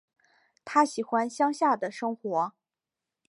[0.65, 2.53] 她喜欢乡下的生活